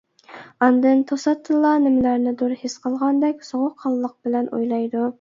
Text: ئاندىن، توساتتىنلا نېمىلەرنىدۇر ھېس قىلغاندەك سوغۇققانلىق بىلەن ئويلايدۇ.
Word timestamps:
ئاندىن، 0.67 1.03
توساتتىنلا 1.11 1.75
نېمىلەرنىدۇر 1.85 2.57
ھېس 2.65 2.81
قىلغاندەك 2.89 3.49
سوغۇققانلىق 3.53 4.21
بىلەن 4.29 4.53
ئويلايدۇ. 4.55 5.09